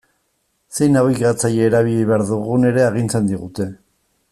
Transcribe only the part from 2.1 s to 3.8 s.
behar dugun ere agintzen digute.